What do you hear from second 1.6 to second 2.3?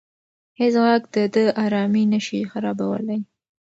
ارامي نه